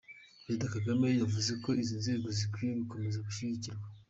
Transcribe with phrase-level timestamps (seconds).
[0.43, 3.85] Perezida Kagame yavuze ko izi nzego zikwiye gukomeza gushyigikirwa.